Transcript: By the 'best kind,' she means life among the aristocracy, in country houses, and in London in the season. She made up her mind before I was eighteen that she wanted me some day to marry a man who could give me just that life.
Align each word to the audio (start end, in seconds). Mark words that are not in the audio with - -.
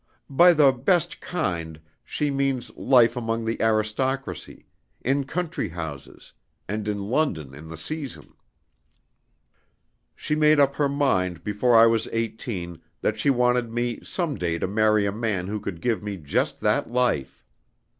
By 0.31 0.53
the 0.53 0.71
'best 0.71 1.19
kind,' 1.21 1.79
she 2.03 2.31
means 2.31 2.71
life 2.75 3.15
among 3.15 3.45
the 3.45 3.61
aristocracy, 3.61 4.65
in 5.01 5.25
country 5.25 5.69
houses, 5.69 6.33
and 6.67 6.87
in 6.87 7.11
London 7.11 7.53
in 7.53 7.69
the 7.69 7.77
season. 7.77 8.33
She 10.15 10.33
made 10.33 10.59
up 10.59 10.73
her 10.77 10.89
mind 10.89 11.43
before 11.43 11.75
I 11.75 11.85
was 11.85 12.07
eighteen 12.11 12.81
that 13.01 13.19
she 13.19 13.29
wanted 13.29 13.69
me 13.71 13.99
some 14.01 14.33
day 14.39 14.57
to 14.57 14.67
marry 14.67 15.05
a 15.05 15.11
man 15.11 15.45
who 15.45 15.59
could 15.59 15.79
give 15.81 16.01
me 16.01 16.17
just 16.17 16.61
that 16.61 16.89
life. 16.89 17.45